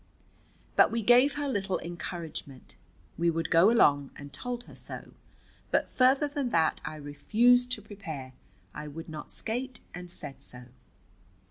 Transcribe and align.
But 0.75 0.89
we 0.91 1.03
gave 1.03 1.35
her 1.35 1.47
little 1.47 1.77
encouragement. 1.77 2.75
We 3.19 3.29
would 3.29 3.51
go 3.51 3.69
along, 3.69 4.09
and 4.15 4.33
told 4.33 4.63
her 4.63 4.73
so. 4.73 5.11
But 5.69 5.87
further 5.87 6.27
than 6.27 6.49
that 6.49 6.81
I 6.83 6.95
refused 6.95 7.71
to 7.73 7.83
prepare. 7.83 8.33
I 8.73 8.87
would 8.87 9.09
not 9.09 9.31
skate, 9.31 9.79
and 9.93 10.09
said 10.09 10.41
so. 10.41 10.63